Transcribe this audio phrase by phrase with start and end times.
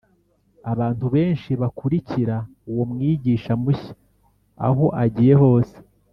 [0.71, 2.35] Abantu benshi bakurikira
[2.69, 3.93] uwo mwigisha mushya
[4.67, 5.77] aho agiye hose